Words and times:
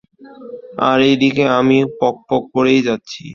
আর 0.87 0.99
এদিকে 1.11 1.43
আমি 1.59 1.77
পকপক 1.99 2.43
করেই 2.55 2.81
যাচ্ছি। 2.87 3.23